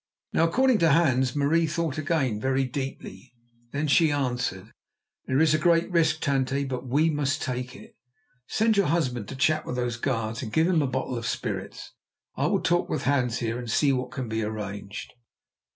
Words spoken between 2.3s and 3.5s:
very deeply.